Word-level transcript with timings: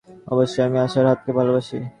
অবশ্যই 0.27 0.63
আমি 0.67 0.77
আমার 0.79 1.05
হাতকে 1.07 1.31
ভালোবাসি। 1.39 1.77